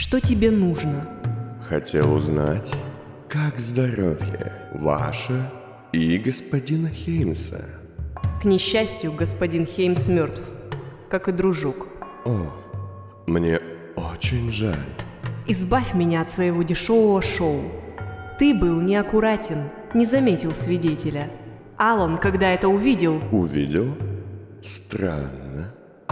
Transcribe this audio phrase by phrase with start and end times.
[0.00, 1.06] Что тебе нужно?
[1.68, 2.74] Хотел узнать,
[3.28, 5.50] как здоровье ваше
[5.92, 7.60] и господина Хеймса.
[8.40, 10.40] К несчастью, господин Хеймс мертв,
[11.10, 11.86] как и дружок.
[12.24, 12.50] О,
[13.26, 13.60] мне
[13.94, 14.74] очень жаль.
[15.46, 17.60] Избавь меня от своего дешевого шоу.
[18.38, 21.30] Ты был неаккуратен, не заметил свидетеля.
[21.76, 23.20] Алан, когда это увидел...
[23.30, 23.94] Увидел?
[24.62, 25.49] Странно.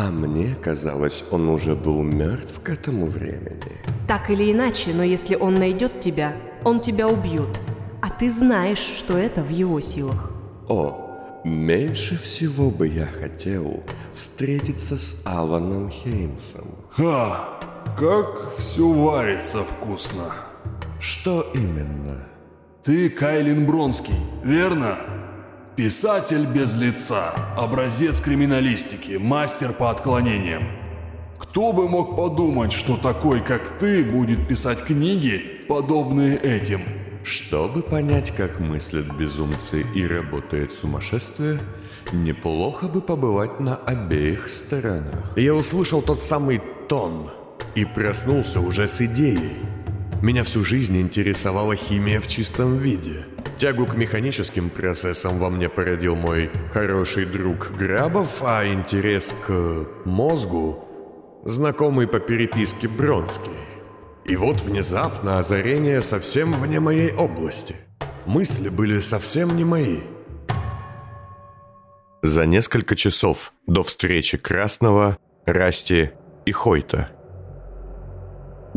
[0.00, 3.72] А мне казалось, он уже был мертв к этому времени.
[4.06, 7.61] Так или иначе, но если он найдет тебя, он тебя убьет.
[8.00, 10.30] А ты знаешь, что это в его силах.
[10.68, 16.68] О, меньше всего бы я хотел встретиться с Аланом Хеймсом.
[16.92, 17.58] Ха,
[17.98, 20.32] как все варится вкусно.
[21.00, 22.28] Что именно?
[22.84, 25.18] Ты Кайлин Бронский, верно?
[25.79, 30.64] Писатель без лица, образец криминалистики, мастер по отклонениям.
[31.39, 36.81] Кто бы мог подумать, что такой, как ты, будет писать книги, подобные этим?
[37.23, 41.61] Чтобы понять, как мыслят безумцы и работает сумасшествие,
[42.13, 45.33] неплохо бы побывать на обеих сторонах.
[45.37, 47.31] Я услышал тот самый тон
[47.77, 49.63] и проснулся уже с идеей.
[50.20, 53.24] Меня всю жизнь интересовала химия в чистом виде.
[53.56, 60.84] Тягу к механическим процессам во мне породил мой хороший друг Грабов, а интерес к мозгу–
[61.44, 63.52] знакомый по переписке Бронский.
[64.24, 67.77] И вот внезапно озарение совсем вне моей области.
[68.27, 70.00] Мысли были совсем не мои.
[72.22, 76.11] За несколько часов до встречи Красного, Расти
[76.44, 77.12] и Хойта–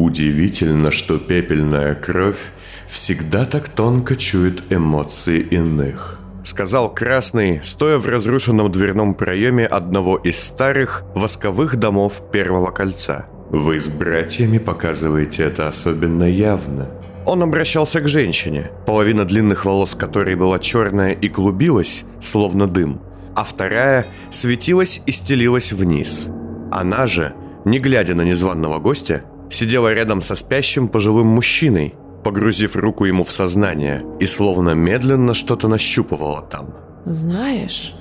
[0.02, 2.50] Удивительно, что пепельная кровь
[2.88, 6.20] всегда так тонко чует эмоции иных.
[6.44, 13.28] Сказал Красный, стоя в разрушенном дверном проеме одного из старых восковых домов Первого Кольца.
[13.52, 16.90] Вы с братьями показываете это особенно явно.
[17.28, 23.04] Он обращался к женщине, половина длинных волос которой была черная и клубилась, словно дым,
[23.36, 26.28] а вторая светилась и стелилась вниз.
[26.72, 29.26] Она же, не глядя на незваного гостя,
[29.62, 35.68] сидела рядом со спящим пожилым мужчиной, погрузив руку ему в сознание и словно медленно что-то
[35.68, 36.74] нащупывала там.
[37.06, 37.94] Знаешь,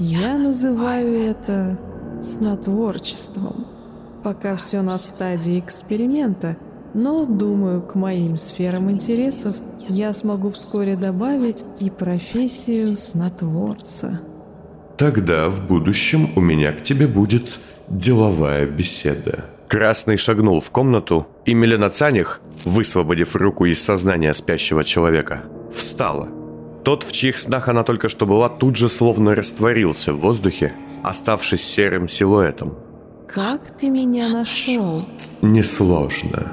[0.00, 1.78] я называю это
[2.20, 3.66] снотворчеством.
[4.24, 6.56] Пока все на стадии эксперимента,
[6.92, 9.54] но, думаю, к моим сферам интересов
[9.88, 14.20] я смогу вскоре добавить и профессию снотворца.
[14.98, 19.44] Тогда в будущем у меня к тебе будет деловая беседа.
[19.70, 26.28] Красный шагнул в комнату, и Милена Цаних, высвободив руку из сознания спящего человека, встала.
[26.82, 30.72] Тот, в чьих снах она только что была, тут же словно растворился в воздухе,
[31.04, 32.74] оставшись серым силуэтом.
[33.28, 35.04] «Как ты меня нашел?»
[35.40, 36.50] «Несложно.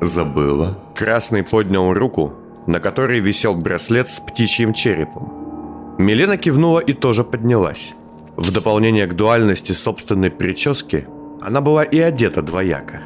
[0.00, 2.32] Забыла?» Красный поднял руку,
[2.68, 5.96] на которой висел браслет с птичьим черепом.
[5.98, 7.94] Милена кивнула и тоже поднялась.
[8.36, 11.08] В дополнение к дуальности собственной прически–
[11.44, 13.02] она была и одета двояко.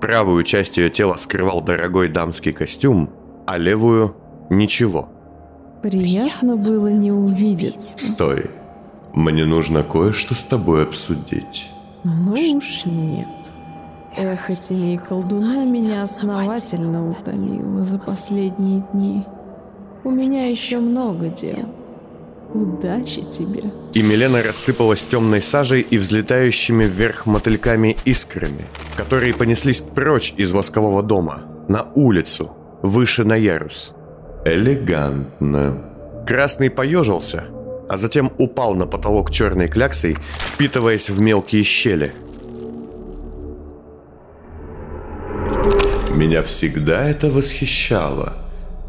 [0.00, 3.10] Правую часть ее тела скрывал дорогой дамский костюм,
[3.46, 4.16] а левую–
[4.50, 5.08] ничего.
[5.82, 7.98] Приятно было не увидеться.
[7.98, 8.50] Стой.
[9.12, 11.70] Мне нужно кое-что с тобой обсудить.
[12.04, 13.28] Ну уж нет.
[14.16, 19.24] Эхо теней колдуна меня основательно утомило за последние дни.
[20.04, 21.68] У меня еще много дел.
[22.56, 23.64] Удачи тебе.
[23.92, 28.64] И Милена рассыпалась темной сажей и взлетающими вверх мотыльками искрами,
[28.96, 32.50] которые понеслись прочь из воскового дома, на улицу,
[32.82, 33.92] выше на ярус.
[34.46, 35.82] Элегантно.
[36.26, 37.44] Красный поежился,
[37.90, 42.14] а затем упал на потолок черной кляксой, впитываясь в мелкие щели.
[46.14, 48.32] Меня всегда это восхищало–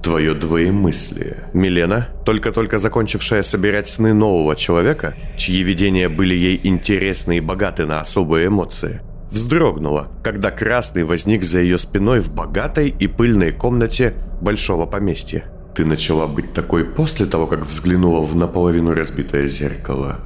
[0.07, 1.35] твое двоемыслие.
[1.53, 7.99] Милена, только-только закончившая собирать сны нового человека, чьи видения были ей интересны и богаты на
[7.99, 14.85] особые эмоции, вздрогнула, когда Красный возник за ее спиной в богатой и пыльной комнате большого
[14.85, 15.43] поместья.
[15.75, 20.19] Ты начала быть такой после того, как взглянула в наполовину разбитое зеркало?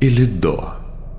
[0.00, 0.74] Или до?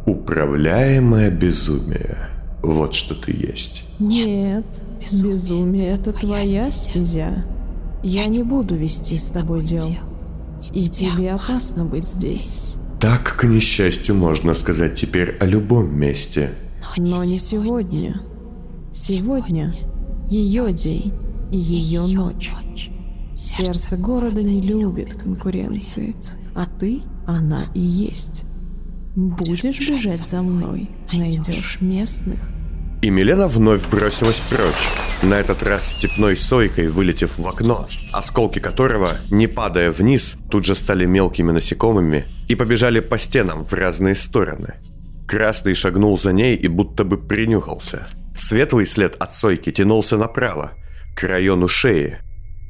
[0.05, 2.29] Управляемое безумие.
[2.61, 3.83] Вот что ты есть.
[3.99, 4.65] Нет,
[5.11, 7.43] безумие— это твоя стезя.
[8.07, 9.89] Я не буду вести с тобой дел.
[10.71, 12.75] И тебе опасно быть здесь.
[13.01, 16.51] Так, к несчастью, можно сказать теперь о любом месте.
[16.97, 18.21] Но не сегодня.
[18.93, 19.73] Сегодня
[20.29, 21.13] ее день
[21.51, 22.53] и ее ночь.
[23.35, 26.15] Сердце города не любит конкуренции,
[26.53, 28.45] а ты— она и есть.
[29.15, 32.54] Будешь бежать за мной, найдешь местных.
[33.05, 34.89] И Милена вновь бросилась прочь,
[35.21, 40.73] на этот раз степной сойкой вылетев в окно, осколки которого, не падая вниз, тут же
[40.73, 44.79] стали мелкими насекомыми и побежали по стенам в разные стороны.
[45.27, 48.07] Красный шагнул за ней и будто бы принюхался.
[48.39, 50.71] Светлый след от сойки тянулся направо,
[51.15, 52.17] к району шеи,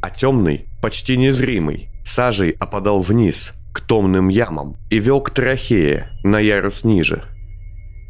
[0.02, 6.42] а темный, почти незримый, сажей опадал вниз, к томным ямам и вел к трахее, на
[6.42, 7.24] ярус ниже.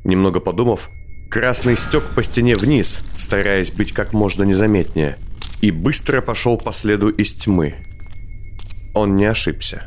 [0.03, 0.89] Немного подумав,
[1.35, 5.17] Красный стек по стене вниз, стараясь быть как можно незаметнее,
[5.59, 7.75] и быстро пошел по следу из тьмы.
[8.93, 9.83] Он не ошибся.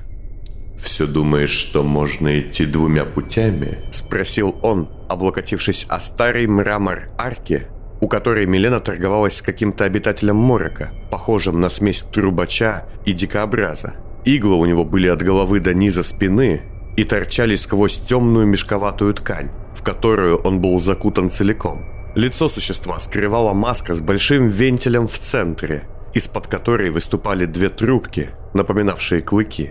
[0.77, 7.67] «Все думаешь, что можно идти двумя путями?»– спросил он, облокотившись о старый мрамор арки,
[8.03, 13.95] у которой Милена торговалась с каким-то обитателем морока, похожим на смесь трубача и дикообраза.
[14.27, 16.61] Иглы у него были от головы до низа спины
[16.99, 19.51] и торчали сквозь темную мешковатую ткань,
[19.89, 21.83] которую он был закутан целиком.
[22.15, 29.23] Лицо существа скрывала маска с большим вентилем в центре, из-под которой выступали две трубки, напоминавшие
[29.23, 29.71] клыки.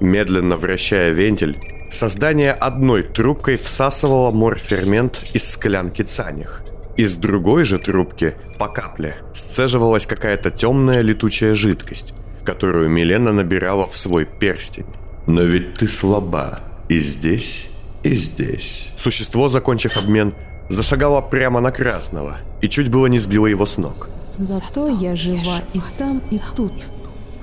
[0.00, 1.60] Медленно вращая вентиль,
[1.92, 6.64] создание одной трубкой всасывало морфермент из склянки цаних.
[6.96, 12.14] Из другой же трубки, по капле, сцеживалась какая-то темная летучая жидкость,
[12.44, 14.86] которую Милена набирала в свой перстень.
[15.28, 16.58] «Но ведь ты слаба,
[16.88, 18.92] и здесь и здесь.
[18.98, 20.34] Существо, закончив обмен,
[20.68, 24.08] зашагало прямо на Красного и чуть было не сбило его с ног.
[24.30, 26.72] Зато я жива и там, и тут.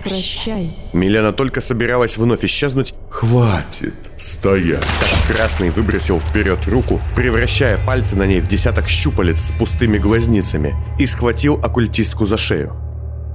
[0.03, 0.75] Прощай.
[0.91, 2.94] Милена только собиралась вновь исчезнуть.
[3.09, 4.83] Хватит стоять.
[5.00, 10.75] Как Красный выбросил вперед руку, превращая пальцы на ней в десяток щупалец с пустыми глазницами
[11.00, 12.75] и схватил оккультистку за шею.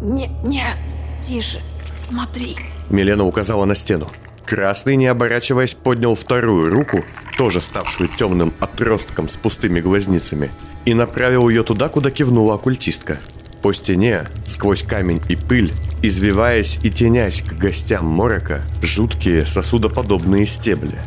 [0.02, 0.78] Не, нет,
[1.20, 1.60] тише,
[1.98, 2.56] смотри.
[2.90, 4.08] Милена указала на стену.
[4.48, 7.04] Красный, не оборачиваясь, поднял вторую руку,
[7.36, 10.50] тоже ставшую темным отростком с пустыми глазницами,
[10.86, 13.18] и направил ее туда, куда кивнула оккультистка.
[13.60, 20.98] По стене, сквозь камень и пыль, извиваясь и тенясь к гостям Морока, жуткие сосудоподобные стебли.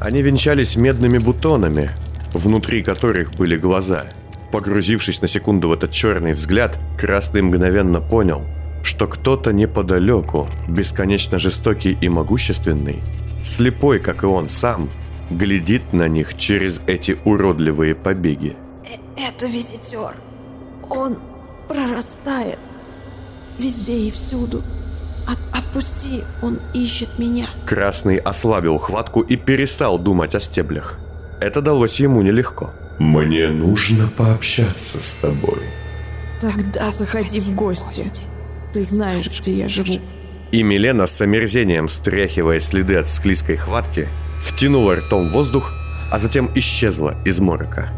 [0.00, 1.90] Они венчались медными бутонами,
[2.34, 4.06] внутри которых были глаза.
[4.50, 8.42] Погрузившись на секунду в этот черный взгляд, Красный мгновенно понял–
[8.82, 13.00] что кто-то неподалеку, бесконечно жестокий и могущественный,
[13.42, 14.88] слепой, как и он сам,
[15.30, 18.56] глядит на них через эти уродливые побеги.
[18.84, 20.16] Э Это визитер.
[20.88, 21.18] Он
[21.68, 22.58] прорастает
[23.58, 24.62] везде и всюду.
[25.28, 27.46] От отпусти, он ищет меня.
[27.66, 30.98] Красный ослабил хватку и перестал думать о стеблях.
[31.40, 32.72] Это далось ему нелегко.
[32.98, 35.62] Мне нужно пообщаться с тобой.
[36.40, 38.10] Тогда заходи в гости.
[38.72, 40.00] Ты знаешь, где я живу.
[40.52, 44.08] И Милена с омерзением, стряхивая следы от склизкой хватки,
[44.40, 45.72] втянула ртом воздух,
[46.10, 47.88] а затем исчезла из морока.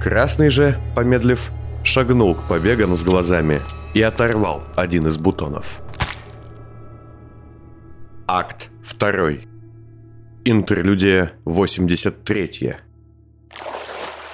[0.00, 1.50] Красный же, помедлив,
[1.84, 3.60] шагнул к побегам с глазами
[3.94, 5.82] и оторвал один из бутонов.
[8.26, 9.32] Акт 2.
[10.44, 12.76] Интерлюдия 83.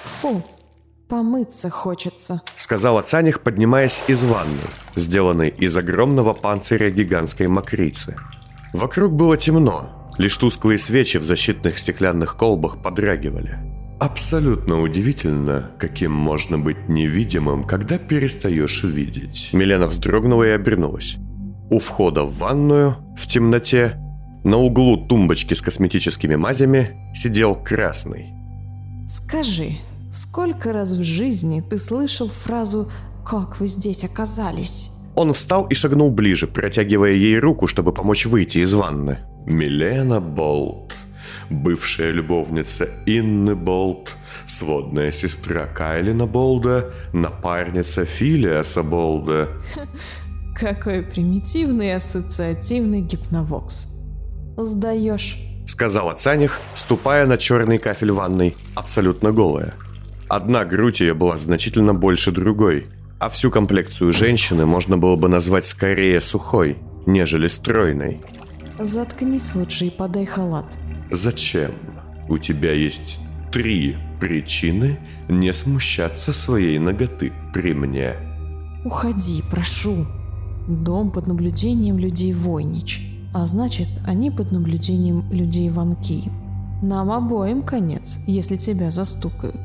[0.03, 0.43] Фу,
[1.09, 2.43] Помыться хочется.
[2.55, 4.61] Сказала Цаних, поднимаясь из ванны,
[4.93, 8.15] сделанной из огромного панциря гигантской мокрицы.
[8.73, 13.57] Вокруг было темно, лишь тусклые свечи в защитных стеклянных колбах подрагивали.
[13.99, 19.49] Абсолютно удивительно, каким можно быть невидимым, когда перестаешь видеть.
[19.51, 21.17] Милена вздрогнула и обернулась.
[21.71, 23.95] У входа в ванную, в темноте,
[24.43, 28.29] на углу тумбочки с косметическими мазями сидел красный.
[29.07, 29.71] Скажи,
[30.11, 32.91] Сколько раз в жизни ты слышал фразу
[33.25, 38.59] «Как вы здесь оказались?» Он встал и шагнул ближе, протягивая ей руку, чтобы помочь выйти
[38.59, 39.19] из ванны.
[39.45, 40.93] Милена Болт,
[41.49, 49.49] бывшая любовница Инны Болт, сводная сестра Кайлина Болда, напарница Филиаса Болда.
[50.55, 53.87] Какой примитивный ассоциативный гипновокс.
[54.57, 55.39] Сдаешь.
[55.65, 59.75] Сказала Цаних, ступая на черный кафель ванной, абсолютно голая.
[60.29, 62.85] Одна грудь ее была значительно больше другой,
[63.17, 68.21] а всю комплекцию женщины можно было бы назвать скорее сухой, нежели стройной.
[68.77, 70.77] Заткнись лучше и подай халат.
[71.09, 71.71] Зачем?
[72.29, 73.19] У тебя есть
[73.51, 78.13] три причины не смущаться своей ноготы при мне.
[78.85, 80.05] Уходи, прошу.
[80.67, 83.01] Дом под наблюдением людей Войнич.
[83.33, 86.31] А значит, они под наблюдением людей Ванкин.
[86.83, 89.59] Нам обоим конец, если тебя застукают.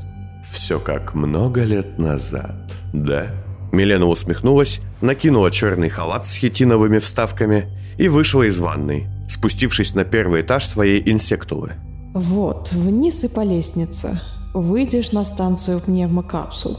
[0.46, 3.30] Все как много лет назад, да?
[3.72, 7.66] Милена усмехнулась, накинула черный халат с хитиновыми вставками
[7.98, 11.72] и вышла из ванной, спустившись на первый этаж своей инсектулы.
[12.12, 14.20] Вот, вниз и по лестнице.
[14.52, 16.78] Выйдешь на станцию пневмокапсул.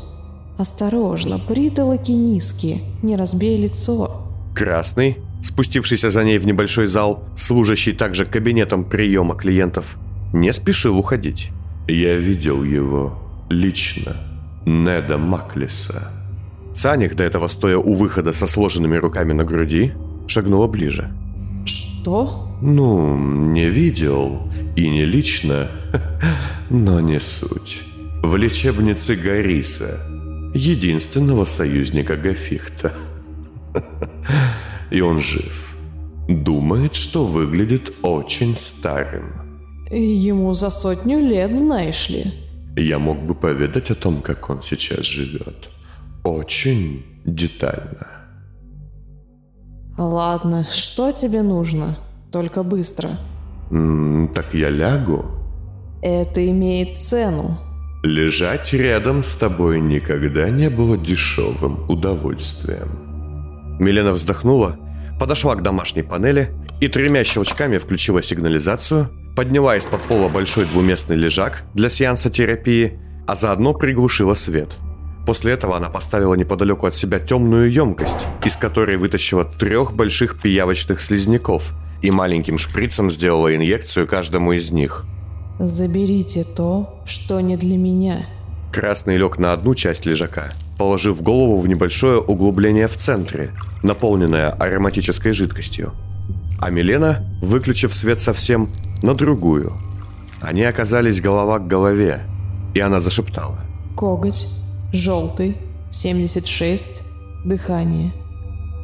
[0.58, 4.22] Осторожно, притолоки низкие, не разбей лицо.
[4.56, 9.98] Красный, спустившийся за ней в небольшой зал, служащий также кабинетом приема клиентов,
[10.32, 11.50] не спешил уходить.
[11.90, 14.14] Я видел его лично.
[14.66, 16.12] Неда Маклиса.
[16.76, 19.94] Саних, до этого стоя у выхода со сложенными руками на груди,
[20.28, 21.12] шагнула ближе.
[21.66, 22.58] Что?
[22.62, 23.18] Ну,
[23.52, 25.68] не видел и не лично,
[26.70, 27.82] но не суть.
[28.24, 30.00] В лечебнице Гариса,
[30.54, 32.92] единственного союзника Гафихта.
[34.92, 35.76] И он жив.
[36.28, 39.34] Думает, что выглядит очень старым.
[39.92, 42.26] Ему за сотню лет, знаешь ли.
[42.78, 45.70] Я мог бы поведать о том, как он сейчас живет.
[46.24, 48.08] Очень детально.
[49.98, 51.98] Ладно, что тебе нужно?
[52.32, 53.12] Только быстро.
[53.72, 55.26] М, так я лягу?
[56.02, 57.58] Это имеет цену.
[58.04, 63.78] Лежать рядом с тобой никогда не было дешевым удовольствием.
[63.80, 64.78] Милена вздохнула,
[65.20, 66.52] подошла к домашней панели
[66.82, 73.36] и тремя щелчками включила сигнализацию, подняла из-под пола большой двуместный лежак для сеанса терапии, а
[73.36, 74.78] заодно приглушила свет.
[75.26, 81.02] После этого она поставила неподалеку от себя темную емкость, из которой вытащила трех больших пиявочных
[81.02, 85.06] слизняков и маленьким шприцем сделала инъекцию каждому из них.
[85.58, 88.28] Заберите то, что не для меня.
[88.72, 93.52] Красный лег на одну часть лежака, положив голову в небольшое углубление в центре,
[93.82, 95.94] наполненное ароматической жидкостью.
[96.60, 98.70] А Милена, выключив свет совсем,
[99.02, 99.74] на другую.
[100.42, 102.22] Они оказались голова к голове,
[102.74, 103.60] и она зашептала.
[103.96, 104.48] Коготь,
[104.92, 105.58] желтый,
[105.92, 107.04] 76,
[107.46, 108.12] дыхание.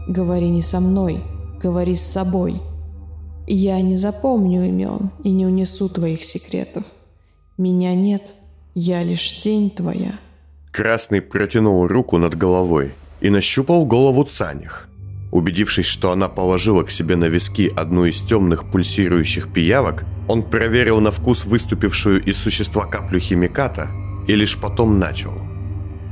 [0.08, 1.22] Говори не со мной,
[1.62, 2.62] говори с собой.
[3.48, 6.84] Я не запомню имен и не унесу твоих секретов.
[7.58, 8.36] Меня нет,
[8.74, 10.14] я лишь тень твоя.
[10.72, 14.88] Красный протянул руку над головой и нащупал голову Цаних.
[15.32, 21.00] Убедившись, что она положила к себе на виски одну из темных пульсирующих пиявок, он проверил
[21.00, 23.90] на вкус выступившую из существа каплю химиката
[24.28, 25.34] и лишь потом начал.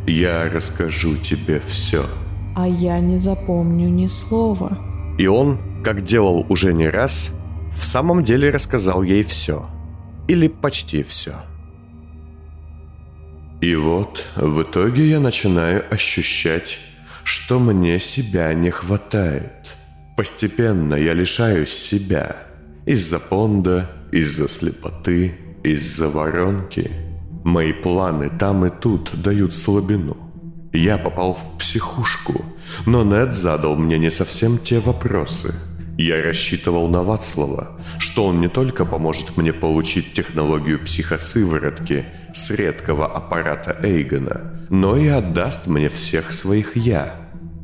[0.08, 2.06] Я расскажу тебе все.
[2.56, 4.78] А я не запомню ни слова.
[5.18, 7.32] И он, как делал уже не раз,
[7.70, 9.70] в самом деле рассказал ей все.
[10.28, 11.36] Или почти все.
[13.62, 16.80] И вот в итоге я начинаю ощущать,
[17.30, 19.76] что мне себя не хватает.
[20.18, 22.38] Постепенно я лишаюсь себя.
[22.88, 26.92] Из-за понда, из-за слепоты, из-за воронки.
[27.44, 30.18] Мои планы там и тут дают слабину.
[30.74, 32.44] Я попал в психушку,
[32.88, 35.54] но Нед задал мне не совсем те вопросы.
[36.00, 43.06] Я рассчитывал на Вацлава, что он не только поможет мне получить технологию психосыворотки с редкого
[43.06, 47.19] аппарата Эйгона, но и отдаст мне всех своих «я».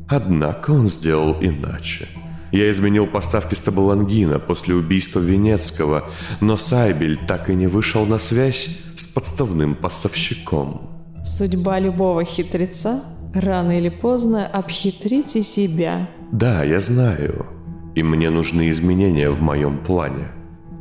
[0.08, 2.08] Однако он сделал иначе.
[2.52, 6.04] Я изменил поставки стабалангина после убийства Венецкого,
[6.40, 10.90] но Сайбель так и не вышел на связь с подставным поставщиком.
[11.24, 13.02] Судьба любого хитреца–
[13.34, 16.08] рано или поздно обхитрите себя.
[16.32, 17.46] Да, я знаю.
[17.94, 20.28] И мне нужны изменения в моем плане.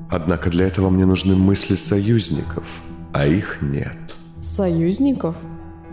[0.09, 4.15] Однако для этого мне нужны мысли союзников, а их нет.
[4.41, 5.35] Союзников?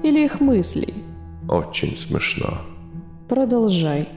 [0.02, 0.94] Или их мыслей?
[1.48, 2.58] Очень смешно.
[3.32, 4.10] Продолжай.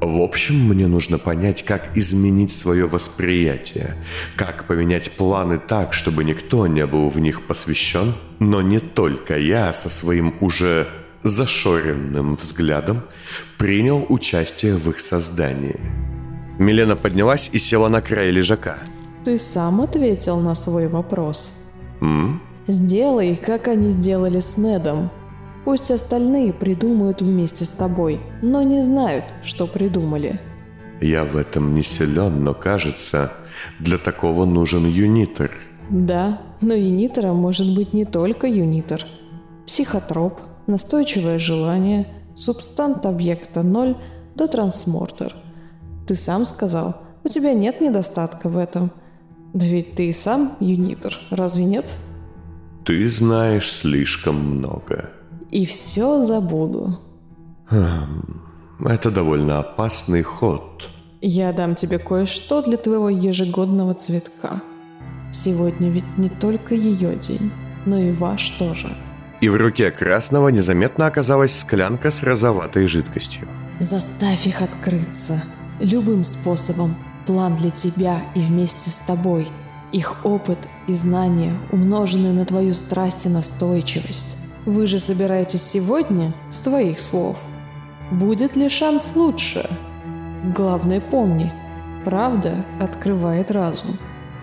[0.00, 3.96] В общем, мне нужно понять, как изменить свое восприятие,
[4.36, 9.72] как поменять планы так, чтобы никто не был в них посвящен, но не только я
[9.72, 10.86] со своим уже
[11.24, 13.02] зашоренным взглядом
[13.58, 15.80] принял участие в их создании.
[16.60, 18.78] Милена поднялась и села на край лежака.
[19.24, 21.72] Ты сам ответил на свой вопрос.
[22.00, 22.40] М?
[22.68, 25.10] Сделай, как они сделали с Недом.
[25.64, 30.40] Пусть остальные придумают вместе с тобой, но не знают, что придумали.
[31.00, 33.32] Я в этом не силен, но кажется,
[33.78, 35.50] для такого нужен юнитор.
[35.90, 39.04] Да, но юнитором может быть не только юнитор.
[39.66, 43.96] Психотроп, настойчивое желание, субстант объекта 0
[44.34, 45.34] до трансмортер.
[46.06, 48.90] Ты сам сказал, у тебя нет недостатка в этом.
[49.52, 51.90] Да ведь ты и сам юнитор, разве нет?
[52.84, 55.10] Ты знаешь слишком много.
[55.50, 56.98] И все забуду.
[58.84, 60.88] Это довольно опасный ход.
[61.20, 64.62] Я дам тебе кое-что для твоего ежегодного цветка.
[65.32, 67.50] Сегодня ведь не только ее день,
[67.84, 68.96] но и ваш тоже.
[69.40, 73.48] И в руке Красного незаметно оказалась склянка с розоватой жидкостью.
[73.78, 75.42] Заставь их открыться.
[75.80, 76.94] Любым способом.
[77.26, 79.48] План для тебя и вместе с тобой.
[79.92, 84.36] Их опыт и знания, умноженные на твою страсть и настойчивость.
[84.66, 87.38] Вы же собираетесь сегодня, с твоих слов.
[88.10, 89.68] Будет ли шанс лучше?
[90.56, 91.52] Главное помни,
[92.04, 93.96] правда открывает разум.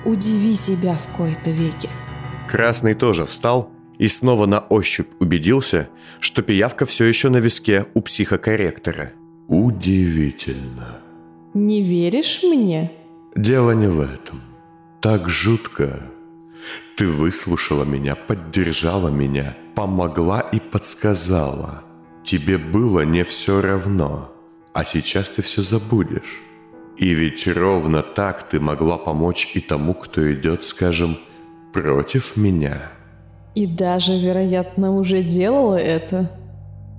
[0.05, 1.89] Удиви себя в кои-то веки.
[2.49, 8.01] Красный тоже встал и снова на ощупь убедился, что пиявка все еще на виске у
[8.01, 9.11] психокорректора.
[9.47, 10.99] Удивительно.
[11.53, 12.91] Не веришь мне?
[13.35, 14.41] Дело не в этом.
[15.01, 15.99] Так жутко.
[16.97, 21.83] Ты выслушала меня, поддержала меня, помогла и подсказала.
[22.23, 24.31] Тебе было не все равно,
[24.73, 26.41] а сейчас ты все забудешь.
[26.97, 31.19] И ведь ровно так ты могла помочь и тому, кто идет, скажем,
[31.71, 32.89] против меня.
[33.53, 36.31] И даже, вероятно, уже делала это.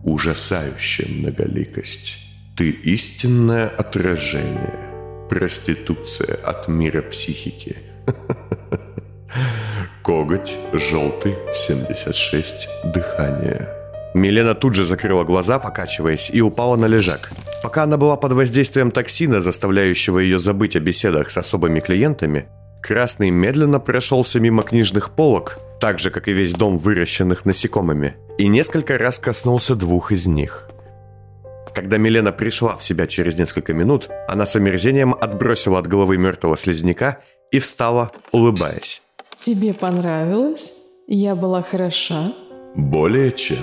[0.04, 2.18] Ужасающая многоликость.
[2.56, 5.26] Ты истинное отражение.
[5.28, 7.78] Проституция от мира психики.
[10.02, 13.68] Коготь желтый 76 дыхание.
[14.14, 17.30] Милена тут же закрыла глаза, покачиваясь, и упала на лежак.
[17.62, 22.48] Пока она была под воздействием токсина, заставляющего ее забыть о беседах с особыми клиентами,
[22.80, 28.48] Красный медленно прошелся мимо книжных полок, так же, как и весь дом выращенных насекомыми, и
[28.48, 30.70] несколько раз коснулся двух из них.
[31.74, 36.56] Когда Милена пришла в себя через несколько минут, она с омерзением отбросила от головы мертвого
[36.56, 37.18] слизняка
[37.50, 39.02] и встала, улыбаясь.
[39.38, 40.82] Тебе понравилось?
[41.06, 42.32] Я была хороша?
[42.74, 43.58] Более чем.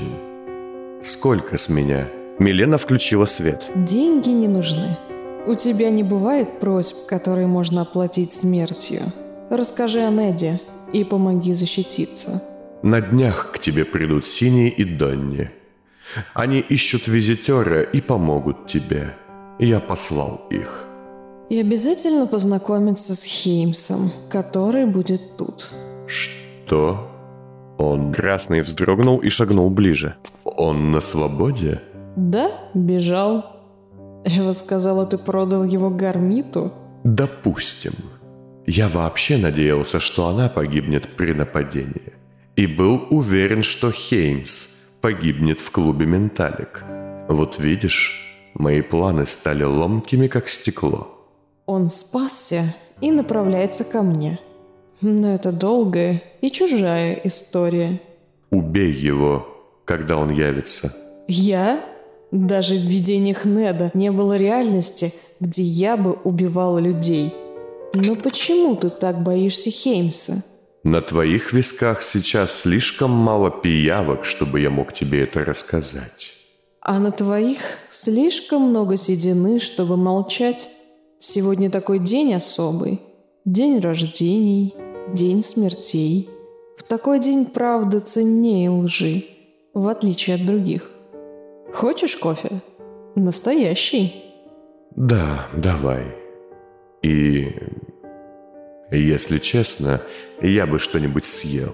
[1.04, 2.08] Сколько с меня?
[2.40, 3.70] Милена включила свет.
[3.76, 4.98] Деньги не нужны.
[5.46, 9.02] У тебя не бывает просьб, которые можно оплатить смертью.
[9.50, 10.60] Расскажи о Неде
[10.94, 12.42] и помоги защититься.
[12.82, 15.52] На днях к тебе придут Синий и Донни.
[16.34, 19.14] Они ищут визитера и помогут тебе.
[19.60, 20.85] Я послал их.
[21.50, 25.70] И обязательно познакомиться с Хеймсом, который будет тут.
[26.08, 27.08] Что?
[27.78, 28.12] Он...
[28.14, 30.16] Красный вздрогнул и шагнул ближе.
[30.44, 31.82] Он на свободе?
[32.16, 33.46] Да, бежал.
[34.24, 36.72] Эва сказала, ты продал его гармиту?
[37.04, 37.94] Допустим.
[38.66, 42.14] Я вообще надеялся, что она погибнет при нападении.
[42.56, 46.84] И был уверен, что Хеймс погибнет в клубе «Менталик».
[47.28, 51.15] Вот видишь, мои планы стали ломкими, как стекло.
[51.66, 54.40] Он спасся и направляется ко мне.
[55.02, 58.00] Но это долгая и чужая история.
[58.52, 59.48] Убей его,
[59.86, 60.96] когда он явится.
[61.28, 61.84] Я?
[62.32, 67.34] Даже в видениях Неда не было реальности, где я бы убивала людей.
[67.94, 70.44] Но почему ты так боишься Хеймса?
[70.84, 76.34] На твоих висках сейчас слишком мало пиявок, чтобы я мог тебе это рассказать.
[76.82, 80.70] А на твоих слишком много седины, чтобы молчать.
[81.28, 83.02] Сегодня такой день особый.
[83.46, 84.76] День рождений,
[85.12, 86.30] день смертей.
[86.78, 89.26] В такой день правда ценнее лжи,
[89.74, 90.92] в отличие от других.
[91.74, 92.62] Хочешь кофе?
[93.16, 94.14] Настоящий.
[94.96, 96.04] Да, давай.
[97.02, 97.56] И...
[98.92, 100.02] Если честно,
[100.42, 101.74] я бы что-нибудь съел.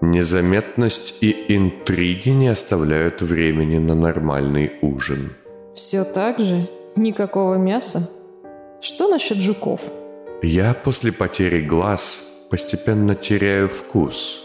[0.00, 5.30] Незаметность и интриги не оставляют времени на нормальный ужин.
[5.76, 6.68] Все так же?
[6.96, 8.23] Никакого мяса?
[8.84, 9.80] Что насчет жуков?
[10.42, 14.44] Я после потери глаз постепенно теряю вкус.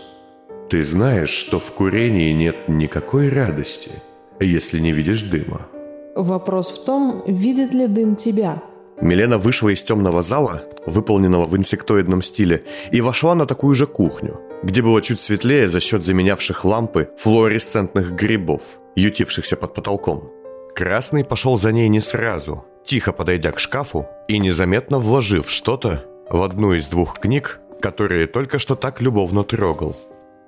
[0.69, 3.91] Ты знаешь, что в курении нет никакой радости–
[4.39, 5.67] если не видишь дыма.
[6.15, 8.63] Вопрос в том, видит ли дым тебя.
[9.01, 14.39] Милена вышла из темного зала, выполненного в инсектоидном стиле, и вошла на такую же кухню,
[14.63, 20.31] где было чуть светлее за счет заменявших лампы флуоресцентных грибов, ютившихся под потолком.
[20.75, 26.41] Красный пошел за ней не сразу, тихо подойдя к шкафу и незаметно вложив что-то в
[26.43, 29.95] одну из двух книг, которые только что так любовно трогал.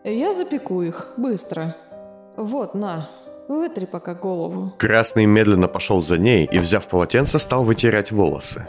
[0.04, 1.76] Я запеку их, быстро.
[2.36, 3.08] Вот, на,
[3.48, 4.74] Вытри пока голову.
[4.78, 8.66] Красный медленно пошел за ней и, взяв полотенце, стал вытирать волосы.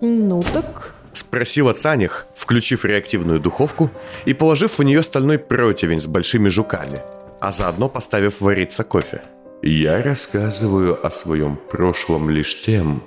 [0.00, 0.94] Ну так...
[1.12, 3.90] Спросила Цаних, включив реактивную духовку
[4.24, 7.00] и положив в нее стальной противень с большими жуками,
[7.40, 9.22] а заодно поставив вариться кофе.
[9.62, 13.02] «Я рассказываю о своем прошлом лишь тем,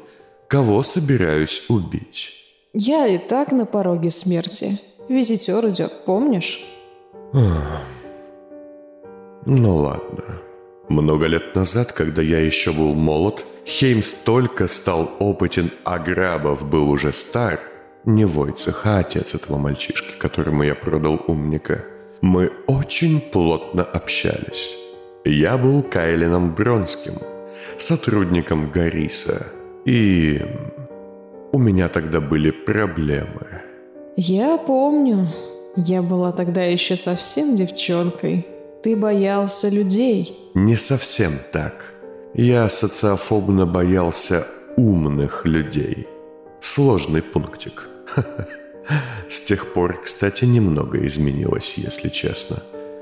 [0.48, 2.34] кого собираюсь убить».
[2.74, 4.80] «Я и так на пороге смерти.
[5.10, 6.66] Визитер идет, помнишь?»
[9.46, 10.42] «Ну ладно».
[10.90, 16.90] Много лет назад, когда я еще был молод, Хеймс только стал опытен, а Грабов был
[16.90, 17.62] уже стар.
[18.04, 21.86] Не Войцех, а отец этого мальчишки, которому я продал умника.
[22.20, 24.81] Мы очень плотно общались.
[25.24, 27.14] Я был Кайлином Бронским,
[27.78, 29.46] сотрудником Гариса.
[29.86, 30.42] И
[31.52, 33.62] у меня тогда были проблемы.
[34.16, 35.28] Я помню.
[35.76, 38.48] Я была тогда еще совсем девчонкой.
[38.82, 40.36] Ты боялся людей.
[40.56, 41.94] Не совсем так.
[42.34, 46.08] Я социофобно боялся умных людей.
[46.62, 47.90] Сложный пунктик.
[49.30, 52.58] С тех пор, кстати, немного изменилось, если честно.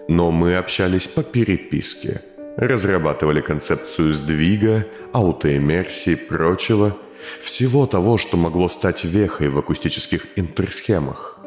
[0.10, 2.20] Но мы общались по переписке,
[2.58, 6.98] разрабатывали концепцию сдвига, аутоэмерсии и прочего,
[7.40, 11.40] всего того, что могло стать вехой в акустических интерсхемах.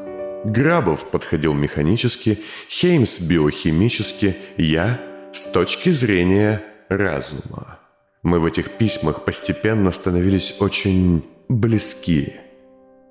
[0.45, 5.01] Грабов подходил механически, Хеймс биохимически, я
[5.33, 7.81] с точки зрения разума.
[8.23, 12.35] Мы в этих письмах постепенно становились очень близки,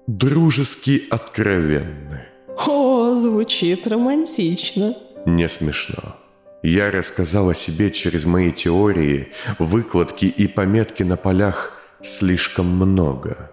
[0.08, 2.22] дружески откровенны.
[2.68, 4.96] О, звучит романтично.
[5.26, 6.16] Не смешно.
[6.64, 13.52] Я рассказал о себе через мои теории, выкладки и пометки на полях слишком много.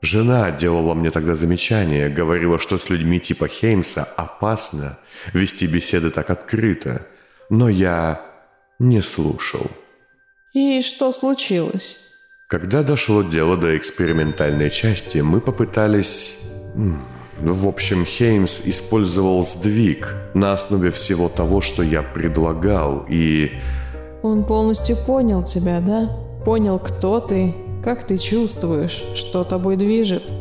[0.00, 4.98] Жена делала мне тогда замечание, говорила, что с людьми типа Хеймса опасно
[5.32, 7.06] вести беседы так открыто,
[7.50, 8.20] но я
[8.78, 9.70] не слушал.
[10.54, 12.08] И что случилось?
[12.48, 16.52] Когда дошло дело до экспериментальной части, мы попытались...
[17.40, 23.52] В общем, Хеймс использовал сдвиг на основе всего того, что я предлагал, и...
[24.22, 26.10] Он полностью понял тебя, да?
[26.44, 30.32] Понял, кто ты, как ты чувствуешь, что тобой движет.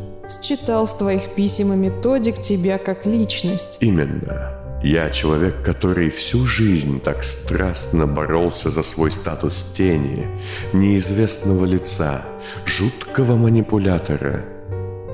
[0.41, 3.77] Считал с твоих писем и методик тебя как личность.
[3.79, 4.53] Именно.
[4.83, 10.27] Я человек, который всю жизнь так страстно боролся за свой статус тени,
[10.73, 12.21] неизвестного лица,
[12.65, 14.45] жуткого манипулятора,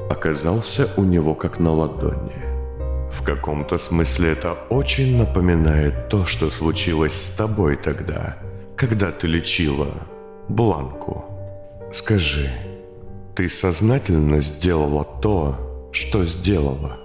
[0.10, 2.54] оказался у него как на ладони.
[3.12, 8.38] В каком-то смысле это очень напоминает то, что случилось с тобой тогда,
[8.76, 9.88] когда ты лечила
[10.50, 11.26] Бланку.
[11.92, 12.50] Скажи,
[13.36, 16.98] ты сознательно сделала то, что сделала?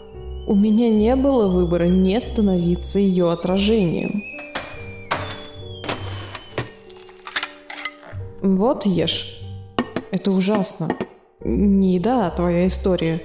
[0.47, 4.23] У меня не было выбора не становиться ее отражением.
[8.41, 9.43] Вот ешь.
[10.11, 10.89] Это ужасно.
[11.45, 13.23] Не еда, а твоя история.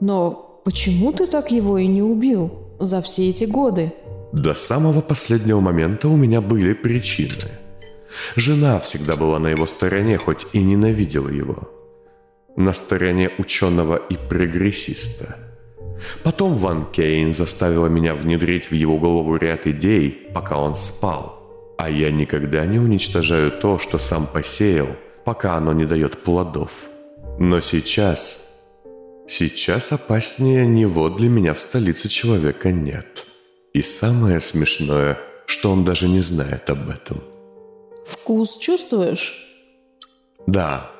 [0.00, 3.92] Но почему ты так его и не убил за все эти годы?
[4.32, 7.50] До самого последнего момента у меня были причины.
[8.36, 11.56] Жена всегда была на его стороне, хоть и ненавидела его.
[12.56, 15.36] На стороне ученого и прогрессиста–
[16.22, 21.74] Потом Ван Кейн заставила меня внедрить в его голову ряд идей, пока он спал.
[21.76, 24.88] А я никогда не уничтожаю то, что сам посеял,
[25.24, 26.86] пока оно не дает плодов.
[27.38, 28.44] Но сейчас...
[29.30, 33.26] Сейчас опаснее него для меня в столице человека нет.
[33.74, 37.22] И самое смешное, что он даже не знает об этом.
[38.06, 39.46] Вкус чувствуешь?
[40.46, 40.90] Да.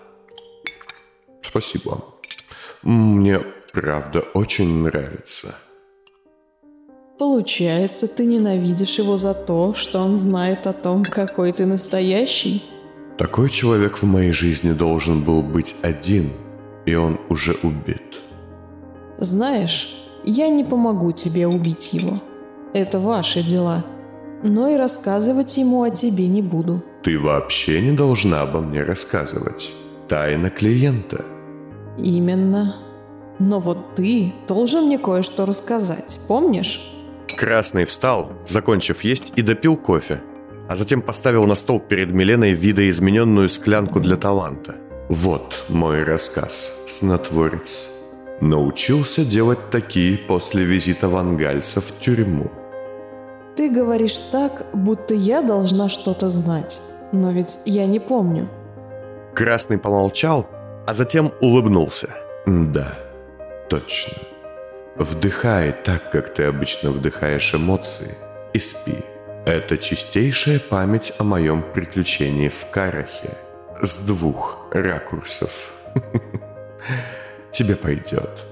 [1.42, 2.04] Спасибо.
[2.82, 3.40] Мне
[3.72, 5.54] правда очень нравится.
[7.18, 12.62] Получается, ты ненавидишь его за то, что он знает о том, какой ты настоящий?
[13.18, 16.30] Такой человек в моей жизни должен был быть один,
[16.86, 18.20] и он уже убит.
[19.18, 22.20] Знаешь, я не помогу тебе убить его.
[22.72, 23.84] Это ваши дела.
[24.44, 26.84] Но и рассказывать ему о тебе не буду.
[27.02, 29.72] Ты вообще не должна обо мне рассказывать.
[30.08, 31.24] Тайна клиента.
[31.98, 32.76] Именно.
[33.40, 36.92] Но вот ты должен мне кое-что рассказать, помнишь?
[37.36, 40.20] Красный встал, закончив есть, и допил кофе,
[40.68, 44.74] а затем поставил на стол перед Миленой видоизмененную склянку для таланта.
[45.08, 47.94] Вот мой рассказ, снотворец.
[48.40, 52.50] Научился делать такие после визита вангальца в тюрьму.
[53.56, 56.80] Ты говоришь так, будто я должна что-то знать.
[57.12, 58.46] Но ведь я не помню.
[59.34, 60.46] Красный помолчал,
[60.86, 62.10] а затем улыбнулся.
[62.46, 62.98] Да,
[63.68, 64.14] Точно.
[64.96, 68.14] Вдыхай так, как ты обычно вдыхаешь эмоции,
[68.54, 68.96] и спи.
[69.48, 73.38] Это чистейшая память о моем приключении в Карахе.
[73.80, 75.72] С двух ракурсов.
[77.52, 78.44] Тебе пойдет.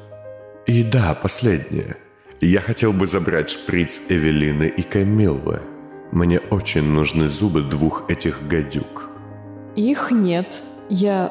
[0.65, 1.97] И да, последнее.
[2.41, 5.61] Я хотел бы забрать шприц Эвелины и Камиллы.
[6.13, 9.11] Мне очень нужны зубы двух этих гадюк.
[9.77, 10.63] Их нет.
[10.89, 11.31] Я...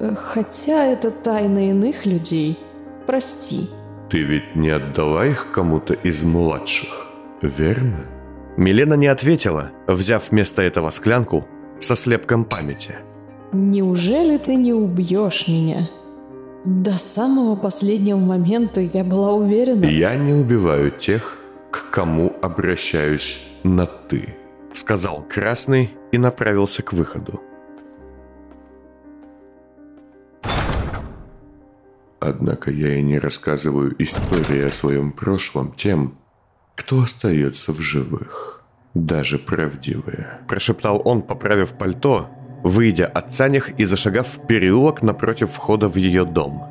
[0.00, 2.58] Э, хотя это тайна иных людей–
[3.06, 3.68] Прости.
[4.10, 7.08] Ты ведь не отдала их кому-то из младших,
[7.40, 8.06] верно?
[8.56, 11.46] Милена не ответила, взяв вместо этого склянку
[11.80, 12.96] со слепком памяти.
[13.52, 15.88] Неужели ты не убьешь меня?
[16.64, 19.84] До самого последнего момента я была уверена.
[19.84, 21.38] Я не убиваю тех,
[21.70, 24.36] к кому обращаюсь на «ты»,
[24.72, 27.40] сказал Красный и направился к выходу.
[32.20, 36.14] Однако я и не рассказываю истории о своем прошлом тем,
[36.74, 38.62] кто остается в живых,
[38.94, 40.38] даже правдивые.
[40.48, 42.28] Прошептал он, поправив пальто,
[42.62, 46.62] выйдя от Цанях и зашагав в переулок напротив входа в ее дом.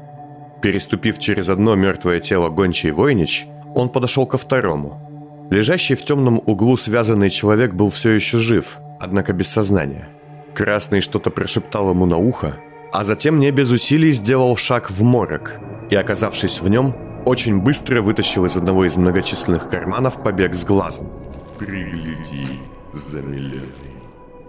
[0.61, 5.47] Переступив через одно мертвое тело гончий Войнич, он подошел ко второму.
[5.49, 10.07] Лежащий в темном углу связанный человек был все еще жив, однако без сознания.
[10.53, 12.55] Красный что-то прошептал ему на ухо,
[12.91, 15.59] а затем не без усилий сделал шаг в морок
[15.89, 21.09] и, оказавшись в нем, очень быстро вытащил из одного из многочисленных карманов побег с глазом.
[21.57, 22.59] Пригляди,
[22.93, 23.91] замиленный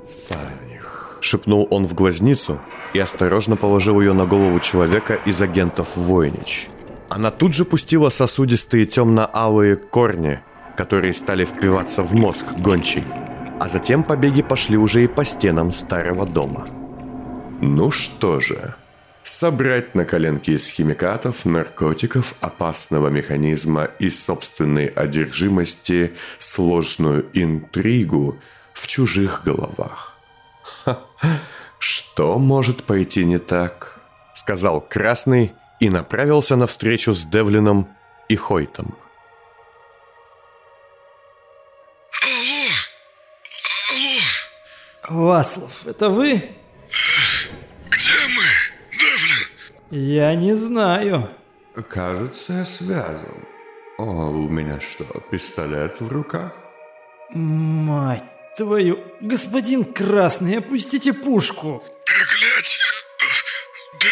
[0.04, 1.18] Саних.
[1.20, 2.60] Шепнул он в глазницу
[2.92, 6.68] и осторожно положил ее на голову человека из агентов Войнич.
[7.08, 10.40] Она тут же пустила сосудистые темно-алые корни,
[10.76, 13.04] которые стали впиваться в мозг гончей.
[13.60, 16.68] А затем побеги пошли уже и по стенам старого дома.
[17.60, 18.74] Ну что же,
[19.32, 28.38] собрать на коленки из химикатов, наркотиков, опасного механизма и собственной одержимости сложную интригу
[28.74, 30.16] в чужих головах.
[30.62, 30.98] Ха,
[31.78, 33.98] что может пойти не так?
[34.34, 37.88] Сказал Красный и направился навстречу с Девлином
[38.28, 38.94] и Хойтом.
[45.08, 46.42] Вацлав, это вы?
[49.94, 51.28] Я не знаю.
[51.90, 53.44] Кажется, я связан.
[53.98, 56.54] О, у меня что, пистолет в руках?
[57.34, 58.24] Мать
[58.56, 59.04] твою.
[59.20, 61.84] Господин Красный, опустите пушку.
[62.06, 62.86] Проклятие!
[64.00, 64.06] Д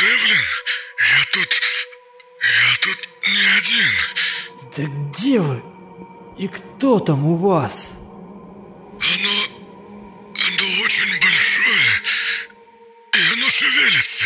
[0.00, 0.44] Девлин,
[0.98, 1.60] я тут...
[2.40, 3.92] Я тут не один.
[4.78, 5.62] Да где вы?
[6.38, 7.98] И кто там у вас?
[8.98, 9.30] Оно...
[10.32, 11.90] Оно очень большое.
[13.12, 14.24] И оно шевелится.